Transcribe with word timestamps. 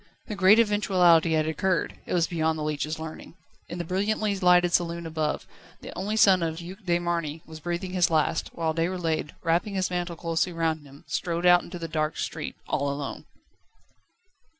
The 0.25 0.33
great 0.35 0.57
eventuality 0.57 1.33
had 1.33 1.47
occurred: 1.47 1.99
it 2.07 2.13
was 2.15 2.25
beyond 2.25 2.57
the 2.57 2.63
leech's 2.63 2.97
learning. 2.97 3.35
In 3.69 3.77
the 3.77 3.83
brilliantly 3.83 4.35
lighted 4.39 4.73
saloon 4.73 5.05
above, 5.05 5.45
the 5.81 5.95
only 5.95 6.15
son 6.15 6.41
of 6.41 6.57
the 6.57 6.69
Duc 6.69 6.83
de 6.85 6.97
Marny 6.97 7.43
was 7.45 7.59
breathing 7.59 7.91
his 7.93 8.09
last, 8.09 8.49
whilst 8.51 8.79
Déroulède, 8.79 9.29
wrapping 9.43 9.75
his 9.75 9.91
mantle 9.91 10.15
closely 10.15 10.51
round 10.53 10.87
him, 10.87 11.03
strode 11.05 11.45
out 11.45 11.61
into 11.61 11.77
the 11.77 11.87
dark 11.87 12.17
street, 12.17 12.55
all 12.67 12.89
alone. 12.89 13.25